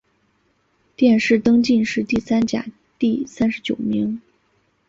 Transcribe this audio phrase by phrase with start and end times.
[0.95, 2.65] 殿试登进士第三甲
[2.97, 4.19] 第三十九名。